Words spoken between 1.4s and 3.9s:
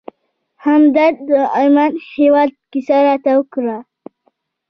عمان هېواد کیسه راته وکړه.